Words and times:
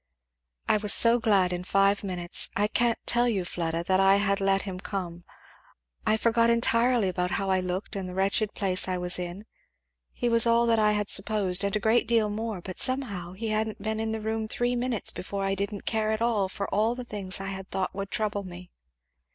"I 0.67 0.77
was 0.77 0.95
so 0.95 1.19
glad 1.19 1.53
in 1.53 1.63
five 1.63 2.03
minutes, 2.03 2.49
I 2.55 2.65
can't 2.67 2.97
tell 3.05 3.27
you, 3.29 3.45
Fleda, 3.45 3.83
that 3.83 3.99
I 3.99 4.15
had 4.15 4.41
let 4.41 4.63
him 4.63 4.79
come. 4.79 5.23
I 6.07 6.17
forget 6.17 6.49
entirely 6.49 7.07
about 7.07 7.29
how 7.37 7.51
I 7.51 7.59
looked 7.59 7.95
and 7.95 8.09
the 8.09 8.15
wretched 8.15 8.55
place 8.55 8.87
I 8.87 8.97
was 8.97 9.19
in. 9.19 9.45
He 10.11 10.27
was 10.27 10.47
all 10.47 10.65
that 10.65 10.79
I 10.79 10.93
had 10.93 11.07
supposed, 11.11 11.63
and 11.63 11.75
a 11.75 11.79
great 11.79 12.07
deal 12.07 12.31
more, 12.31 12.61
but 12.61 12.79
somehow 12.79 13.33
he 13.33 13.49
hadn't 13.49 13.83
been 13.83 13.99
in 13.99 14.11
the 14.11 14.21
room 14.21 14.47
three 14.47 14.75
minutes 14.75 15.11
before 15.11 15.43
I 15.43 15.53
didn't 15.53 15.85
care 15.85 16.09
at 16.09 16.19
all 16.19 16.49
for 16.49 16.67
all 16.73 16.95
the 16.95 17.05
things 17.05 17.39
I 17.39 17.49
had 17.49 17.69
thought 17.69 17.93
would 17.93 18.09
trouble 18.09 18.41
me. 18.41 18.71